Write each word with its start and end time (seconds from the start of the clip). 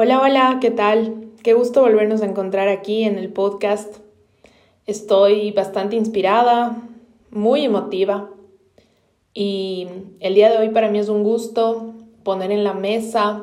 Hola, 0.00 0.22
hola, 0.22 0.58
¿qué 0.60 0.70
tal? 0.70 1.32
Qué 1.42 1.54
gusto 1.54 1.80
volvernos 1.80 2.22
a 2.22 2.26
encontrar 2.26 2.68
aquí 2.68 3.02
en 3.02 3.18
el 3.18 3.32
podcast. 3.32 3.96
Estoy 4.86 5.50
bastante 5.50 5.96
inspirada, 5.96 6.76
muy 7.32 7.64
emotiva 7.64 8.30
y 9.34 9.88
el 10.20 10.36
día 10.36 10.52
de 10.52 10.58
hoy 10.58 10.68
para 10.68 10.88
mí 10.88 11.00
es 11.00 11.08
un 11.08 11.24
gusto 11.24 11.94
poner 12.22 12.52
en 12.52 12.62
la 12.62 12.74
mesa 12.74 13.42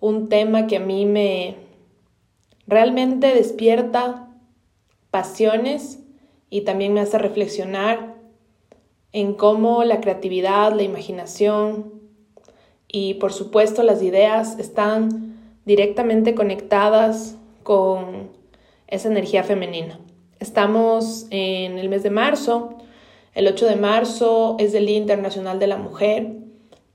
un 0.00 0.28
tema 0.28 0.66
que 0.66 0.78
a 0.78 0.80
mí 0.80 1.06
me 1.06 1.54
realmente 2.66 3.32
despierta 3.32 4.28
pasiones 5.12 6.00
y 6.50 6.62
también 6.62 6.94
me 6.94 7.00
hace 7.00 7.16
reflexionar 7.16 8.16
en 9.12 9.34
cómo 9.34 9.84
la 9.84 10.00
creatividad, 10.00 10.72
la 10.72 10.82
imaginación 10.82 11.92
y 12.88 13.14
por 13.14 13.32
supuesto 13.32 13.84
las 13.84 14.02
ideas 14.02 14.58
están 14.58 15.35
directamente 15.66 16.34
conectadas 16.34 17.36
con 17.62 18.30
esa 18.86 19.08
energía 19.08 19.42
femenina. 19.42 19.98
Estamos 20.38 21.26
en 21.30 21.78
el 21.78 21.88
mes 21.88 22.02
de 22.02 22.10
marzo, 22.10 22.78
el 23.34 23.48
8 23.48 23.66
de 23.66 23.76
marzo 23.76 24.56
es 24.58 24.72
el 24.72 24.86
Día 24.86 24.96
Internacional 24.96 25.58
de 25.58 25.66
la 25.66 25.76
Mujer 25.76 26.32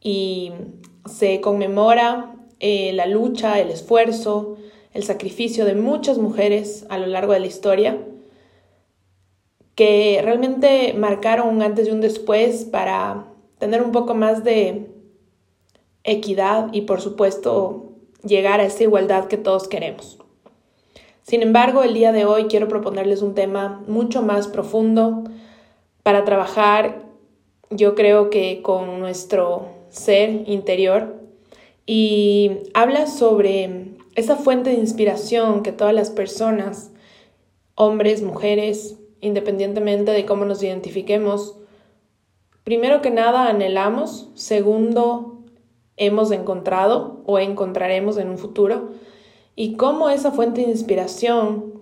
y 0.02 0.54
se 1.06 1.40
conmemora 1.42 2.34
eh, 2.60 2.94
la 2.94 3.06
lucha, 3.06 3.60
el 3.60 3.70
esfuerzo, 3.70 4.58
el 4.94 5.04
sacrificio 5.04 5.66
de 5.66 5.76
muchas 5.76 6.18
mujeres 6.18 6.88
a 6.90 6.98
lo 6.98 7.06
largo 7.06 7.34
de 7.34 7.42
la 7.42 7.48
historia 7.48 8.00
que 9.76 10.20
realmente 10.24 10.94
marcaron 10.94 11.48
un 11.56 11.62
antes 11.62 11.88
y 11.88 11.92
un 11.92 12.02
después 12.02 12.66
para 12.66 13.28
tener 13.58 13.82
un 13.82 13.92
poco 13.92 14.16
más 14.16 14.44
de 14.44 14.90
equidad 16.04 16.70
y 16.74 16.82
por 16.82 17.02
supuesto 17.02 17.91
llegar 18.24 18.60
a 18.60 18.66
esa 18.66 18.84
igualdad 18.84 19.26
que 19.26 19.38
todos 19.38 19.68
queremos. 19.68 20.20
Sin 21.24 21.42
embargo, 21.42 21.84
el 21.84 21.94
día 21.94 22.12
de 22.12 22.26
hoy 22.26 22.46
quiero 22.46 22.68
proponerles 22.68 23.22
un 23.22 23.36
tema 23.36 23.84
mucho 23.88 24.22
más 24.22 24.48
profundo 24.48 25.24
para 26.04 26.26
trabajar, 26.26 27.04
yo 27.70 27.96
creo 27.96 28.30
que 28.30 28.62
con 28.62 29.00
nuestro 29.00 29.70
ser 29.90 30.50
interior 30.50 31.16
y 31.86 32.52
habla 32.74 33.08
sobre 33.08 33.96
esa 34.16 34.36
fuente 34.36 34.72
de 34.72 34.78
inspiración 34.78 35.64
que 35.64 35.72
todas 35.72 35.94
las 35.94 36.10
personas, 36.10 36.92
hombres, 37.76 38.22
mujeres, 38.22 38.98
independientemente 39.22 40.12
de 40.12 40.26
cómo 40.26 40.46
nos 40.46 40.62
identifiquemos, 40.64 41.56
primero 42.64 43.02
que 43.02 43.12
nada 43.12 43.48
anhelamos, 43.48 44.30
segundo 44.34 45.41
hemos 46.02 46.32
encontrado 46.32 47.22
o 47.28 47.38
encontraremos 47.38 48.18
en 48.18 48.30
un 48.30 48.40
futuro 48.40 48.90
y 49.56 49.76
cómo 49.76 50.10
esa 50.10 50.32
fuente 50.32 50.62
de 50.62 50.72
inspiración 50.72 51.74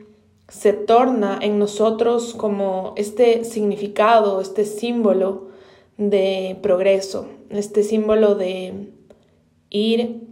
se 0.50 0.74
torna 0.74 1.40
en 1.42 1.58
nosotros 1.58 2.34
como 2.34 2.94
este 2.98 3.46
significado, 3.46 4.42
este 4.42 4.66
símbolo 4.66 5.48
de 5.98 6.58
progreso, 6.62 7.28
este 7.50 7.82
símbolo 7.82 8.36
de 8.36 8.90
ir 9.70 10.28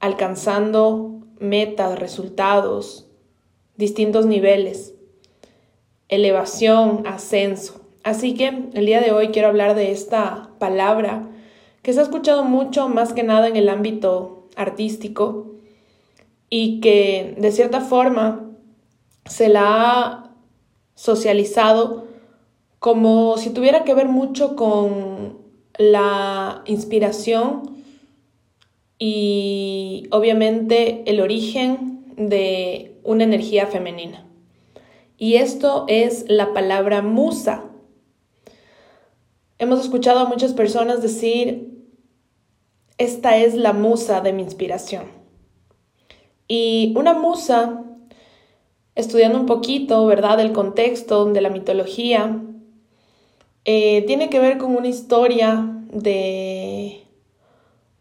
alcanzando 0.00 1.20
metas, 1.38 1.98
resultados, 1.98 3.06
distintos 3.76 4.24
niveles, 4.24 4.94
elevación, 6.08 7.02
ascenso. 7.06 7.82
Así 8.02 8.32
que 8.32 8.68
el 8.72 8.86
día 8.86 9.02
de 9.02 9.12
hoy 9.12 9.28
quiero 9.28 9.48
hablar 9.48 9.74
de 9.74 9.90
esta 9.90 10.52
palabra 10.58 11.28
que 11.86 11.92
se 11.92 12.00
ha 12.00 12.02
escuchado 12.02 12.42
mucho 12.42 12.88
más 12.88 13.12
que 13.12 13.22
nada 13.22 13.46
en 13.46 13.54
el 13.54 13.68
ámbito 13.68 14.48
artístico 14.56 15.52
y 16.50 16.80
que 16.80 17.36
de 17.38 17.52
cierta 17.52 17.80
forma 17.80 18.50
se 19.24 19.48
la 19.48 19.62
ha 19.68 20.34
socializado 20.96 22.08
como 22.80 23.38
si 23.38 23.50
tuviera 23.50 23.84
que 23.84 23.94
ver 23.94 24.08
mucho 24.08 24.56
con 24.56 25.38
la 25.78 26.64
inspiración 26.66 27.76
y 28.98 30.08
obviamente 30.10 31.04
el 31.06 31.20
origen 31.20 32.02
de 32.16 32.98
una 33.04 33.22
energía 33.22 33.68
femenina. 33.68 34.26
Y 35.18 35.36
esto 35.36 35.84
es 35.86 36.24
la 36.26 36.52
palabra 36.52 37.00
musa. 37.00 37.62
Hemos 39.60 39.78
escuchado 39.78 40.18
a 40.18 40.28
muchas 40.28 40.52
personas 40.52 41.00
decir 41.00 41.65
esta 42.98 43.36
es 43.36 43.54
la 43.54 43.72
musa 43.72 44.20
de 44.20 44.32
mi 44.32 44.42
inspiración. 44.42 45.04
Y 46.48 46.94
una 46.96 47.12
musa, 47.12 47.84
estudiando 48.94 49.38
un 49.38 49.46
poquito, 49.46 50.06
¿verdad?, 50.06 50.38
del 50.38 50.52
contexto 50.52 51.24
de 51.26 51.40
la 51.40 51.50
mitología, 51.50 52.42
eh, 53.64 54.04
tiene 54.06 54.30
que 54.30 54.38
ver 54.38 54.58
con 54.58 54.76
una 54.76 54.88
historia 54.88 55.72
de 55.90 57.02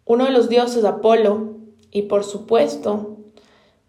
uno 0.06 0.25
de 0.25 0.31
los 0.31 0.47
dioses 0.47 0.85
Apolo 0.85 1.56
y 1.91 2.03
por 2.03 2.23
supuesto 2.23 3.17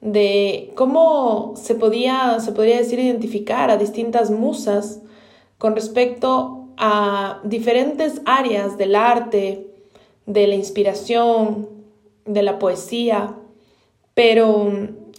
de 0.00 0.72
cómo 0.74 1.54
se 1.56 1.74
podía, 1.74 2.40
se 2.40 2.52
podría 2.52 2.78
decir, 2.78 2.98
identificar 2.98 3.70
a 3.70 3.76
distintas 3.76 4.30
musas 4.30 5.02
con 5.58 5.74
respecto 5.74 6.68
a 6.76 7.40
diferentes 7.44 8.20
áreas 8.24 8.78
del 8.78 8.94
arte, 8.94 9.65
de 10.26 10.46
la 10.46 10.54
inspiración, 10.54 11.68
de 12.24 12.42
la 12.42 12.58
poesía, 12.58 13.34
pero 14.14 14.70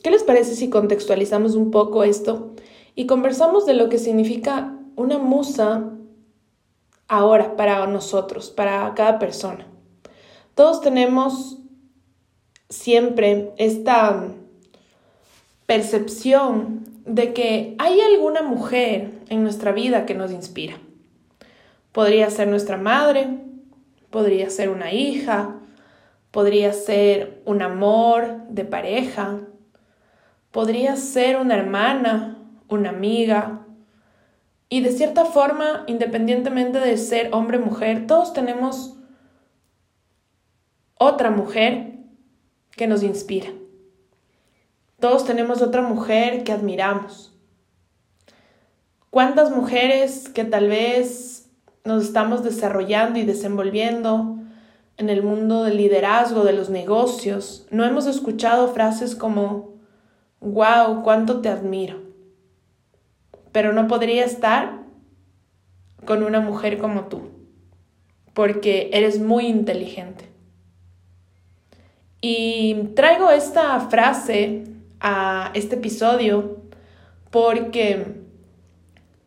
¿qué 0.03 0.11
les 0.11 0.23
parece 0.23 0.55
si 0.55 0.69
contextualizamos 0.69 1.55
un 1.55 1.71
poco 1.71 2.03
esto 2.03 2.51
y 2.95 3.05
conversamos 3.05 3.65
de 3.65 3.73
lo 3.73 3.89
que 3.89 3.99
significa 3.99 4.77
una 4.95 5.17
musa 5.17 5.91
ahora 7.07 7.55
para 7.55 7.87
nosotros, 7.87 8.49
para 8.49 8.93
cada 8.95 9.19
persona? 9.19 9.67
Todos 10.55 10.81
tenemos 10.81 11.57
siempre 12.69 13.53
esta 13.57 14.27
percepción 15.65 16.85
de 17.05 17.33
que 17.33 17.75
hay 17.77 18.01
alguna 18.01 18.41
mujer 18.41 19.11
en 19.29 19.43
nuestra 19.43 19.71
vida 19.71 20.05
que 20.05 20.15
nos 20.15 20.31
inspira. 20.31 20.77
Podría 21.91 22.29
ser 22.29 22.47
nuestra 22.47 22.77
madre, 22.77 23.27
podría 24.17 24.49
ser 24.49 24.69
una 24.69 24.91
hija, 24.91 25.59
podría 26.31 26.73
ser 26.73 27.39
un 27.45 27.61
amor 27.61 28.47
de 28.49 28.65
pareja, 28.65 29.41
podría 30.49 30.95
ser 30.95 31.37
una 31.37 31.55
hermana, 31.55 32.39
una 32.67 32.89
amiga. 32.89 33.67
Y 34.69 34.81
de 34.81 34.91
cierta 34.91 35.23
forma, 35.23 35.83
independientemente 35.85 36.79
de 36.79 36.97
ser 36.97 37.29
hombre 37.31 37.59
o 37.59 37.61
mujer, 37.61 38.07
todos 38.07 38.33
tenemos 38.33 38.97
otra 40.95 41.29
mujer 41.29 41.99
que 42.71 42.87
nos 42.87 43.03
inspira. 43.03 43.49
Todos 44.99 45.25
tenemos 45.25 45.61
otra 45.61 45.83
mujer 45.83 46.43
que 46.43 46.53
admiramos. 46.53 47.37
¿Cuántas 49.11 49.51
mujeres 49.51 50.27
que 50.27 50.43
tal 50.43 50.69
vez 50.69 51.36
nos 51.87 52.03
estamos 52.03 52.43
desarrollando 52.43 53.17
y 53.17 53.23
desenvolviendo 53.25 54.37
en 54.97 55.09
el 55.09 55.23
mundo 55.23 55.63
del 55.63 55.77
liderazgo, 55.77 56.43
de 56.43 56.53
los 56.53 56.69
negocios, 56.69 57.65
no 57.71 57.85
hemos 57.85 58.05
escuchado 58.07 58.67
frases 58.73 59.15
como, 59.15 59.75
wow, 60.41 61.01
cuánto 61.03 61.39
te 61.41 61.49
admiro. 61.49 62.01
Pero 63.51 63.73
no 63.73 63.87
podría 63.87 64.25
estar 64.25 64.83
con 66.05 66.23
una 66.23 66.41
mujer 66.41 66.77
como 66.77 67.05
tú, 67.05 67.29
porque 68.33 68.89
eres 68.91 69.19
muy 69.19 69.47
inteligente. 69.47 70.29
Y 72.19 72.89
traigo 72.95 73.29
esta 73.29 73.79
frase 73.79 74.63
a 74.99 75.51
este 75.53 75.75
episodio 75.75 76.57
porque 77.29 78.17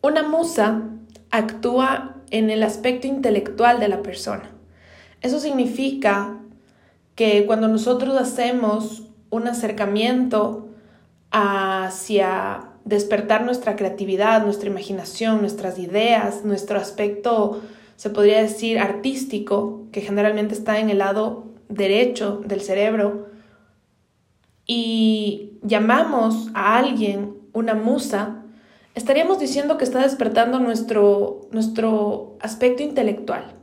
una 0.02 0.22
musa 0.22 0.82
actúa 1.30 2.16
en 2.30 2.50
el 2.50 2.62
aspecto 2.62 3.06
intelectual 3.06 3.80
de 3.80 3.88
la 3.88 4.02
persona. 4.02 4.50
Eso 5.20 5.40
significa 5.40 6.38
que 7.14 7.44
cuando 7.46 7.68
nosotros 7.68 8.16
hacemos 8.16 9.02
un 9.30 9.46
acercamiento 9.46 10.68
hacia 11.30 12.70
despertar 12.84 13.44
nuestra 13.44 13.76
creatividad, 13.76 14.44
nuestra 14.44 14.70
imaginación, 14.70 15.40
nuestras 15.40 15.78
ideas, 15.78 16.44
nuestro 16.44 16.78
aspecto, 16.78 17.60
se 17.96 18.10
podría 18.10 18.40
decir, 18.40 18.78
artístico, 18.78 19.86
que 19.92 20.00
generalmente 20.00 20.54
está 20.54 20.78
en 20.78 20.90
el 20.90 20.98
lado 20.98 21.44
derecho 21.68 22.40
del 22.46 22.62
cerebro, 22.62 23.28
y 24.66 25.58
llamamos 25.62 26.48
a 26.54 26.78
alguien 26.78 27.34
una 27.52 27.74
musa, 27.74 28.39
estaríamos 29.00 29.38
diciendo 29.38 29.78
que 29.78 29.84
está 29.84 30.02
despertando 30.02 30.60
nuestro, 30.60 31.48
nuestro 31.52 32.36
aspecto 32.40 32.82
intelectual. 32.82 33.54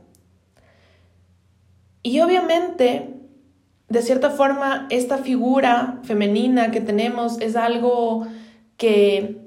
Y 2.02 2.20
obviamente 2.20 3.14
de 3.88 4.02
cierta 4.02 4.30
forma 4.30 4.88
esta 4.90 5.18
figura 5.18 6.00
femenina 6.02 6.72
que 6.72 6.80
tenemos 6.80 7.40
es 7.40 7.54
algo 7.54 8.26
que 8.76 9.38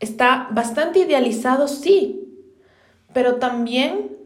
está 0.00 0.48
bastante 0.52 1.00
idealizado, 1.00 1.68
sí, 1.68 2.48
pero 3.12 3.36
también 3.36 4.16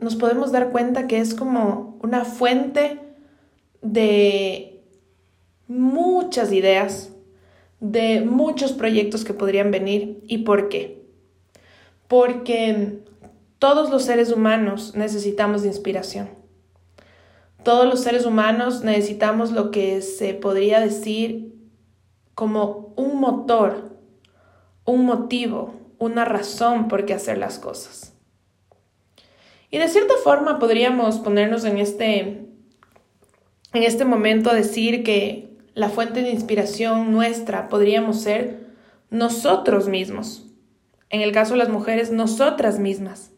nos 0.00 0.16
podemos 0.16 0.50
dar 0.50 0.70
cuenta 0.70 1.06
que 1.06 1.20
es 1.20 1.34
como 1.34 1.98
una 2.02 2.24
fuente 2.24 2.98
de 3.82 4.82
muchas 5.66 6.52
ideas, 6.52 7.12
de 7.80 8.22
muchos 8.22 8.72
proyectos 8.72 9.24
que 9.24 9.34
podrían 9.34 9.70
venir. 9.70 10.22
¿Y 10.26 10.38
por 10.38 10.68
qué? 10.68 11.04
Porque 12.08 13.00
todos 13.58 13.90
los 13.90 14.04
seres 14.04 14.30
humanos 14.30 14.94
necesitamos 14.94 15.64
inspiración. 15.64 16.30
Todos 17.62 17.86
los 17.86 18.00
seres 18.00 18.24
humanos 18.24 18.82
necesitamos 18.84 19.52
lo 19.52 19.70
que 19.70 20.00
se 20.00 20.34
podría 20.34 20.80
decir 20.80 21.54
como 22.34 22.94
un 22.96 23.20
motor, 23.20 23.98
un 24.84 25.04
motivo, 25.04 25.74
una 25.98 26.24
razón 26.24 26.88
por 26.88 27.04
qué 27.04 27.14
hacer 27.14 27.36
las 27.36 27.58
cosas. 27.58 28.14
Y 29.70 29.78
de 29.78 29.88
cierta 29.88 30.14
forma 30.22 30.58
podríamos 30.58 31.18
ponernos 31.18 31.64
en 31.64 31.78
este, 31.78 32.20
en 32.20 33.82
este 33.82 34.04
momento 34.04 34.50
a 34.50 34.54
decir 34.54 35.02
que 35.02 35.47
la 35.78 35.88
fuente 35.88 36.22
de 36.22 36.30
inspiración 36.30 37.12
nuestra 37.12 37.68
podríamos 37.68 38.20
ser 38.20 38.66
nosotros 39.10 39.86
mismos. 39.86 40.44
En 41.08 41.20
el 41.20 41.30
caso 41.30 41.52
de 41.52 41.58
las 41.58 41.68
mujeres, 41.68 42.10
nosotras 42.10 42.80
mismas. 42.80 43.30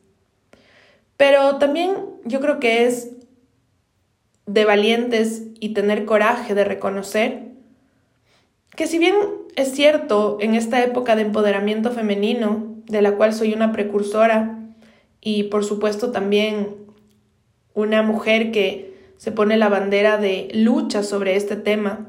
Pero 1.18 1.58
también 1.58 1.92
yo 2.24 2.40
creo 2.40 2.58
que 2.58 2.86
es 2.86 3.10
de 4.46 4.64
valientes 4.64 5.42
y 5.60 5.74
tener 5.74 6.06
coraje 6.06 6.54
de 6.54 6.64
reconocer 6.64 7.50
que 8.74 8.86
si 8.86 8.98
bien 8.98 9.14
es 9.56 9.72
cierto 9.72 10.38
en 10.40 10.54
esta 10.54 10.82
época 10.82 11.16
de 11.16 11.22
empoderamiento 11.22 11.90
femenino, 11.90 12.74
de 12.86 13.02
la 13.02 13.16
cual 13.16 13.34
soy 13.34 13.52
una 13.52 13.70
precursora, 13.70 14.58
y 15.20 15.42
por 15.44 15.62
supuesto 15.62 16.10
también 16.10 16.74
una 17.74 18.02
mujer 18.02 18.50
que 18.50 18.94
se 19.18 19.30
pone 19.30 19.58
la 19.58 19.68
bandera 19.68 20.16
de 20.16 20.48
lucha 20.54 21.02
sobre 21.02 21.36
este 21.36 21.56
tema. 21.56 22.06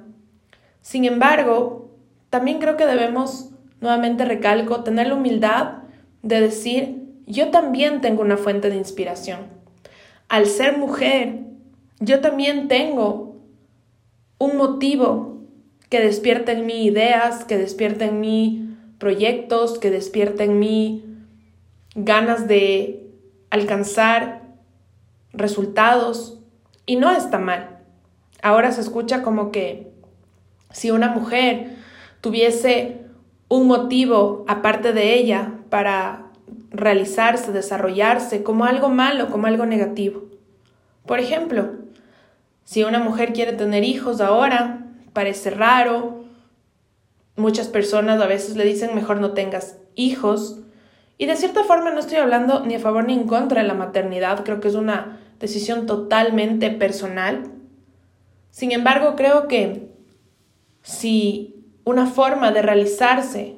Sin 0.81 1.05
embargo, 1.05 1.91
también 2.29 2.59
creo 2.59 2.77
que 2.77 2.85
debemos, 2.85 3.49
nuevamente 3.79 4.25
recalco, 4.25 4.83
tener 4.83 5.07
la 5.07 5.15
humildad 5.15 5.79
de 6.23 6.41
decir, 6.41 7.01
yo 7.25 7.49
también 7.49 8.01
tengo 8.01 8.21
una 8.21 8.37
fuente 8.37 8.69
de 8.69 8.75
inspiración. 8.75 9.39
Al 10.27 10.45
ser 10.45 10.77
mujer, 10.77 11.39
yo 11.99 12.19
también 12.19 12.67
tengo 12.67 13.35
un 14.37 14.57
motivo 14.57 15.37
que 15.89 15.99
despierta 15.99 16.51
en 16.53 16.65
mí 16.65 16.85
ideas, 16.85 17.45
que 17.45 17.57
despierta 17.57 18.05
en 18.05 18.19
mí 18.19 18.75
proyectos, 18.97 19.77
que 19.77 19.91
despierta 19.91 20.43
en 20.43 20.57
mí 20.57 21.05
ganas 21.95 22.47
de 22.47 23.07
alcanzar 23.49 24.41
resultados 25.33 26.39
y 26.85 26.95
no 26.95 27.11
está 27.11 27.37
mal. 27.37 27.79
Ahora 28.41 28.71
se 28.71 28.81
escucha 28.81 29.21
como 29.21 29.51
que 29.51 29.90
si 30.71 30.91
una 30.91 31.09
mujer 31.09 31.75
tuviese 32.21 33.01
un 33.47 33.67
motivo 33.67 34.45
aparte 34.47 34.93
de 34.93 35.15
ella 35.15 35.53
para 35.69 36.31
realizarse, 36.69 37.51
desarrollarse, 37.51 38.43
como 38.43 38.65
algo 38.65 38.89
malo, 38.89 39.29
como 39.29 39.47
algo 39.47 39.65
negativo. 39.65 40.23
Por 41.05 41.19
ejemplo, 41.19 41.71
si 42.63 42.83
una 42.83 42.99
mujer 42.99 43.33
quiere 43.33 43.53
tener 43.53 43.83
hijos 43.83 44.21
ahora, 44.21 44.85
parece 45.13 45.49
raro. 45.49 46.23
Muchas 47.35 47.67
personas 47.67 48.21
a 48.21 48.27
veces 48.27 48.55
le 48.55 48.63
dicen 48.63 48.95
mejor 48.95 49.19
no 49.19 49.31
tengas 49.31 49.77
hijos 49.95 50.61
y 51.21 51.27
de 51.27 51.35
cierta 51.35 51.63
forma 51.63 51.91
no 51.91 51.99
estoy 51.99 52.17
hablando 52.17 52.65
ni 52.65 52.73
a 52.73 52.79
favor 52.79 53.05
ni 53.05 53.13
en 53.13 53.27
contra 53.27 53.61
de 53.61 53.67
la 53.67 53.75
maternidad, 53.75 54.43
creo 54.43 54.59
que 54.59 54.69
es 54.69 54.73
una 54.73 55.19
decisión 55.39 55.85
totalmente 55.85 56.71
personal. 56.71 57.51
Sin 58.49 58.71
embargo, 58.71 59.15
creo 59.15 59.47
que 59.47 59.90
si 60.81 61.65
una 61.83 62.05
forma 62.05 62.51
de 62.51 62.61
realizarse, 62.61 63.57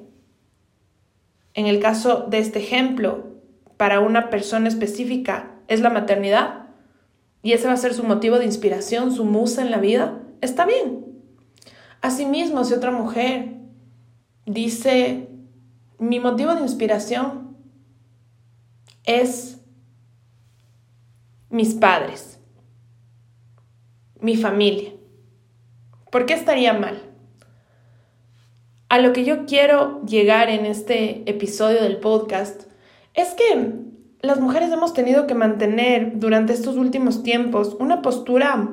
en 1.53 1.67
el 1.67 1.79
caso 1.79 2.25
de 2.29 2.39
este 2.39 2.59
ejemplo, 2.59 3.33
para 3.77 3.99
una 3.99 4.29
persona 4.29 4.67
específica 4.67 5.55
es 5.67 5.81
la 5.81 5.89
maternidad, 5.89 6.67
y 7.41 7.51
ese 7.51 7.67
va 7.67 7.73
a 7.73 7.77
ser 7.77 7.93
su 7.93 8.03
motivo 8.03 8.39
de 8.39 8.45
inspiración, 8.45 9.13
su 9.13 9.25
musa 9.25 9.61
en 9.61 9.71
la 9.71 9.77
vida, 9.77 10.23
está 10.41 10.65
bien. 10.65 11.05
Asimismo, 12.01 12.63
si 12.63 12.73
otra 12.73 12.91
mujer 12.91 13.55
dice, 14.45 15.27
mi 15.99 16.19
motivo 16.19 16.55
de 16.55 16.61
inspiración 16.61 17.57
es 19.05 19.59
mis 21.49 21.73
padres, 21.73 22.39
mi 24.19 24.35
familia. 24.35 24.91
¿Por 26.11 26.25
qué 26.25 26.33
estaría 26.33 26.73
mal? 26.73 27.12
A 28.93 28.99
lo 28.99 29.11
que 29.11 29.25
yo 29.25 29.47
quiero 29.47 30.03
llegar 30.05 30.51
en 30.51 30.67
este 30.67 31.27
episodio 31.27 31.81
del 31.81 31.97
podcast 31.97 32.65
es 33.15 33.29
que 33.29 33.71
las 34.21 34.39
mujeres 34.39 34.71
hemos 34.71 34.93
tenido 34.93 35.25
que 35.25 35.33
mantener 35.33 36.19
durante 36.19 36.53
estos 36.53 36.77
últimos 36.77 37.23
tiempos 37.23 37.75
una 37.79 38.03
postura 38.03 38.69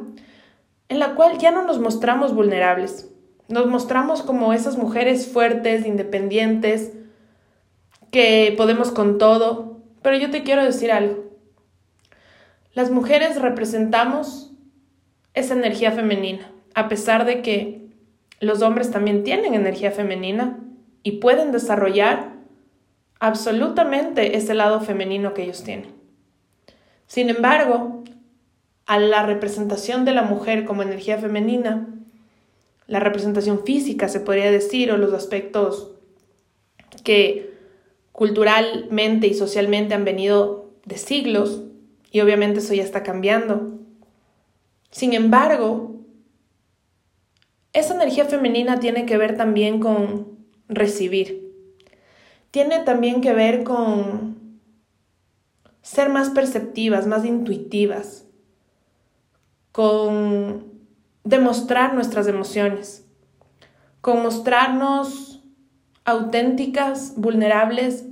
en 0.90 0.98
la 0.98 1.14
cual 1.14 1.38
ya 1.38 1.52
no 1.52 1.64
nos 1.64 1.80
mostramos 1.80 2.34
vulnerables. 2.34 3.08
Nos 3.48 3.64
mostramos 3.64 4.20
como 4.20 4.52
esas 4.52 4.76
mujeres 4.76 5.26
fuertes, 5.26 5.86
independientes, 5.86 6.92
que 8.10 8.52
podemos 8.58 8.90
con 8.90 9.16
todo, 9.16 9.80
pero 10.02 10.18
yo 10.18 10.30
te 10.30 10.42
quiero 10.42 10.62
decir 10.62 10.92
algo. 10.92 11.30
Las 12.74 12.90
mujeres 12.90 13.40
representamos 13.40 14.52
esa 15.32 15.54
energía 15.54 15.92
femenina, 15.92 16.52
a 16.74 16.90
pesar 16.90 17.24
de 17.24 17.40
que 17.40 17.89
los 18.40 18.62
hombres 18.62 18.90
también 18.90 19.22
tienen 19.22 19.54
energía 19.54 19.92
femenina 19.92 20.58
y 21.02 21.12
pueden 21.12 21.52
desarrollar 21.52 22.32
absolutamente 23.20 24.36
ese 24.36 24.54
lado 24.54 24.80
femenino 24.80 25.34
que 25.34 25.42
ellos 25.42 25.62
tienen. 25.62 25.92
Sin 27.06 27.28
embargo, 27.28 28.02
a 28.86 28.98
la 28.98 29.24
representación 29.24 30.04
de 30.04 30.12
la 30.12 30.22
mujer 30.22 30.64
como 30.64 30.82
energía 30.82 31.18
femenina, 31.18 31.88
la 32.86 32.98
representación 32.98 33.64
física 33.64 34.08
se 34.08 34.20
podría 34.20 34.50
decir, 34.50 34.90
o 34.90 34.96
los 34.96 35.12
aspectos 35.12 35.92
que 37.04 37.54
culturalmente 38.12 39.26
y 39.26 39.34
socialmente 39.34 39.94
han 39.94 40.04
venido 40.04 40.70
de 40.84 40.98
siglos 40.98 41.62
y 42.10 42.20
obviamente 42.20 42.58
eso 42.58 42.74
ya 42.74 42.82
está 42.82 43.02
cambiando. 43.02 43.78
Sin 44.90 45.12
embargo, 45.12 45.99
esa 47.72 47.94
energía 47.94 48.24
femenina 48.24 48.80
tiene 48.80 49.06
que 49.06 49.16
ver 49.16 49.36
también 49.36 49.80
con 49.80 50.38
recibir. 50.68 51.50
Tiene 52.50 52.80
también 52.80 53.20
que 53.20 53.32
ver 53.32 53.62
con 53.62 54.60
ser 55.82 56.08
más 56.08 56.30
perceptivas, 56.30 57.06
más 57.06 57.24
intuitivas, 57.24 58.26
con 59.72 60.64
demostrar 61.24 61.94
nuestras 61.94 62.26
emociones, 62.26 63.06
con 64.00 64.22
mostrarnos 64.22 65.44
auténticas, 66.04 67.14
vulnerables 67.16 68.04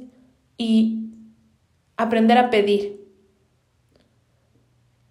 y 0.56 1.10
aprender 1.96 2.38
a 2.38 2.50
pedir. 2.50 3.04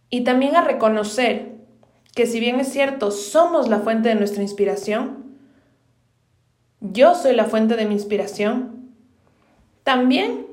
Y 0.09 0.21
también 0.23 0.55
a 0.55 0.61
reconocer 0.61 1.56
que 2.17 2.25
si 2.25 2.39
bien 2.39 2.59
es 2.59 2.69
cierto, 2.69 3.11
somos 3.11 3.69
la 3.69 3.81
fuente 3.81 4.09
de 4.09 4.15
nuestra 4.15 4.41
inspiración, 4.41 5.37
yo 6.81 7.13
soy 7.13 7.35
la 7.35 7.45
fuente 7.45 7.75
de 7.75 7.85
mi 7.85 7.93
inspiración, 7.93 8.91
también, 9.83 10.47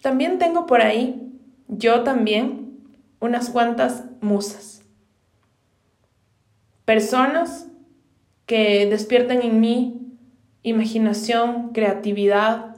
también 0.00 0.38
tengo 0.38 0.64
por 0.64 0.80
ahí, 0.80 1.20
yo 1.68 2.04
también, 2.04 2.78
unas 3.20 3.50
cuantas 3.50 4.04
musas. 4.22 4.82
Personas 6.86 7.66
que 8.46 8.86
despiertan 8.86 9.42
en 9.42 9.60
mí 9.60 10.16
imaginación, 10.62 11.72
creatividad, 11.74 12.76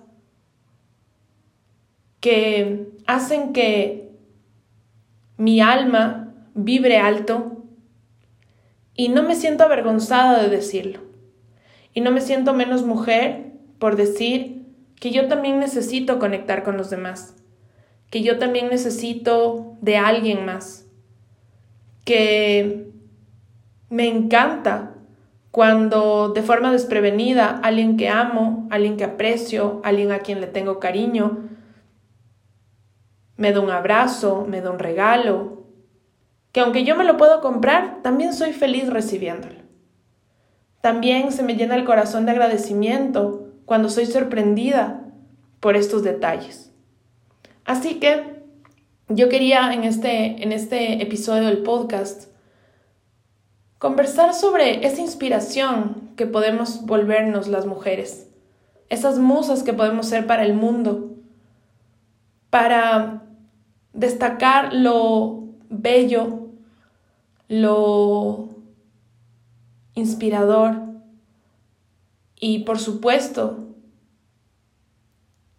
que 2.18 2.88
hacen 3.06 3.52
que 3.52 4.10
mi 5.36 5.60
alma 5.60 6.34
vibre 6.54 6.98
alto 6.98 7.61
y 8.94 9.08
no 9.08 9.22
me 9.22 9.34
siento 9.34 9.64
avergonzada 9.64 10.42
de 10.42 10.48
decirlo. 10.48 11.00
Y 11.94 12.00
no 12.00 12.10
me 12.10 12.20
siento 12.20 12.54
menos 12.54 12.84
mujer 12.84 13.52
por 13.78 13.96
decir 13.96 14.66
que 15.00 15.10
yo 15.10 15.28
también 15.28 15.58
necesito 15.58 16.18
conectar 16.18 16.62
con 16.62 16.76
los 16.76 16.90
demás, 16.90 17.36
que 18.10 18.22
yo 18.22 18.38
también 18.38 18.68
necesito 18.68 19.76
de 19.80 19.96
alguien 19.96 20.44
más, 20.44 20.86
que 22.04 22.90
Me 23.88 24.08
encanta 24.08 24.94
cuando 25.50 26.30
de 26.30 26.42
forma 26.42 26.72
desprevenida 26.72 27.60
alguien 27.62 27.98
que 27.98 28.08
amo, 28.08 28.66
alguien 28.70 28.96
que 28.96 29.04
aprecio, 29.04 29.82
alguien 29.84 30.10
a 30.10 30.20
quien 30.20 30.40
le 30.40 30.46
tengo 30.46 30.80
cariño, 30.80 31.50
me 33.36 33.52
da 33.52 33.60
un 33.60 33.70
abrazo, 33.70 34.46
me 34.48 34.62
da 34.62 34.70
un 34.70 34.78
regalo, 34.78 35.61
que 36.52 36.60
aunque 36.60 36.84
yo 36.84 36.96
me 36.96 37.04
lo 37.04 37.16
puedo 37.16 37.40
comprar, 37.40 38.02
también 38.02 38.34
soy 38.34 38.52
feliz 38.52 38.88
recibiéndolo. 38.88 39.62
También 40.82 41.32
se 41.32 41.42
me 41.42 41.54
llena 41.56 41.76
el 41.76 41.84
corazón 41.84 42.26
de 42.26 42.32
agradecimiento 42.32 43.48
cuando 43.64 43.88
soy 43.88 44.06
sorprendida 44.06 45.04
por 45.60 45.76
estos 45.76 46.02
detalles. 46.02 46.72
Así 47.64 48.00
que 48.00 48.42
yo 49.08 49.28
quería 49.28 49.72
en 49.72 49.84
este, 49.84 50.42
en 50.42 50.52
este 50.52 51.02
episodio 51.02 51.44
del 51.44 51.62
podcast 51.62 52.30
conversar 53.78 54.34
sobre 54.34 54.86
esa 54.86 55.00
inspiración 55.00 56.10
que 56.16 56.26
podemos 56.26 56.84
volvernos 56.86 57.48
las 57.48 57.66
mujeres, 57.66 58.28
esas 58.88 59.18
musas 59.18 59.62
que 59.62 59.72
podemos 59.72 60.06
ser 60.06 60.26
para 60.26 60.44
el 60.44 60.54
mundo, 60.54 61.16
para 62.50 63.22
destacar 63.92 64.72
lo 64.72 65.44
bello, 65.68 66.41
lo 67.52 68.48
inspirador 69.92 70.74
y 72.40 72.60
por 72.60 72.78
supuesto 72.78 73.74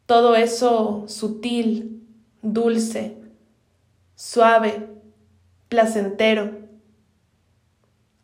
todo 0.07 0.35
eso 0.35 1.05
sutil, 1.07 2.03
dulce, 2.41 3.21
suave, 4.15 4.89
placentero 5.69 6.67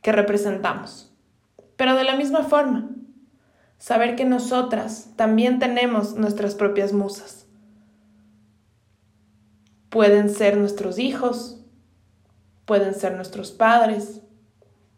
que 0.02 0.14
representamos. 0.14 1.14
Pero 1.76 1.94
de 1.94 2.06
la 2.06 2.16
misma 2.16 2.46
forma, 2.46 2.90
saber 3.78 4.16
que 4.16 4.26
nosotras 4.26 5.12
también 5.16 5.60
tenemos 5.60 6.16
nuestras 6.16 6.56
propias 6.56 6.92
musas. 6.92 7.46
Pueden 9.92 10.28
ser 10.32 10.58
nuestros 10.58 10.98
hijos, 10.98 11.59
pueden 12.70 12.94
ser 12.94 13.16
nuestros 13.16 13.52
padres, 13.52 14.22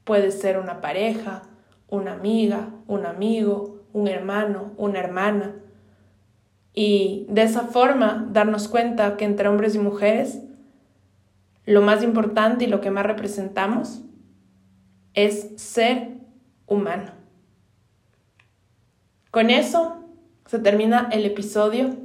puede 0.04 0.32
ser 0.32 0.60
una 0.60 0.82
pareja, 0.82 1.44
una 1.88 2.12
amiga, 2.12 2.68
un 2.86 3.06
amigo, 3.06 3.86
un 3.94 4.10
hermano, 4.10 4.74
una 4.76 5.00
hermana. 5.00 5.56
Y 6.74 7.26
de 7.30 7.44
esa 7.44 7.62
forma 7.62 8.28
darnos 8.30 8.68
cuenta 8.68 9.16
que 9.16 9.24
entre 9.24 9.48
hombres 9.48 9.74
y 9.74 9.80
mujeres 9.80 10.42
lo 11.64 11.82
más 11.82 12.04
importante 12.04 12.66
y 12.66 12.68
lo 12.68 12.82
que 12.82 12.92
más 12.92 13.06
representamos 13.06 14.02
es 15.14 15.54
ser 15.56 16.18
humano. 16.68 17.14
Con 19.32 19.50
eso 19.50 20.04
se 20.46 20.60
termina 20.60 21.08
el 21.14 21.24
episodio 21.24 21.96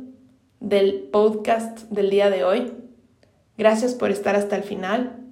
del 0.61 1.09
podcast 1.13 1.91
del 1.91 2.09
día 2.09 2.31
de 2.31 2.45
hoy. 2.45 2.73
Gracias 3.59 3.97
por 3.97 4.13
estar 4.13 4.37
hasta 4.37 4.55
el 4.55 4.63
final. 4.63 5.26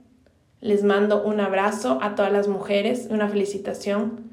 Les 0.64 0.83
mando 0.83 1.23
un 1.23 1.40
abrazo 1.40 1.99
a 2.00 2.14
todas 2.14 2.33
las 2.33 2.49
mujeres, 2.49 3.09
una 3.11 3.28
felicitación 3.28 4.30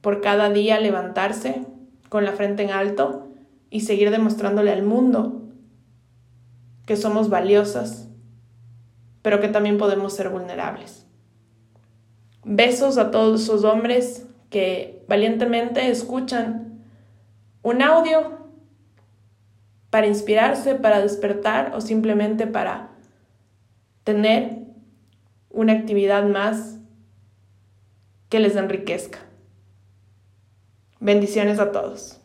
por 0.00 0.22
cada 0.22 0.48
día 0.48 0.80
levantarse 0.80 1.66
con 2.08 2.24
la 2.24 2.32
frente 2.32 2.62
en 2.62 2.70
alto 2.70 3.28
y 3.68 3.82
seguir 3.82 4.10
demostrándole 4.10 4.72
al 4.72 4.82
mundo 4.82 5.42
que 6.86 6.96
somos 6.96 7.28
valiosas, 7.28 8.08
pero 9.20 9.38
que 9.38 9.48
también 9.48 9.76
podemos 9.76 10.14
ser 10.14 10.30
vulnerables. 10.30 11.06
Besos 12.42 12.96
a 12.96 13.10
todos 13.10 13.42
esos 13.42 13.62
hombres 13.64 14.26
que 14.48 15.04
valientemente 15.08 15.90
escuchan 15.90 16.86
un 17.62 17.82
audio 17.82 18.48
para 19.90 20.06
inspirarse, 20.06 20.74
para 20.74 21.02
despertar 21.02 21.72
o 21.74 21.82
simplemente 21.82 22.46
para 22.46 22.92
tener 24.04 24.55
una 25.56 25.72
actividad 25.72 26.28
más 26.28 26.78
que 28.28 28.40
les 28.40 28.56
enriquezca. 28.56 29.20
Bendiciones 31.00 31.58
a 31.58 31.72
todos. 31.72 32.20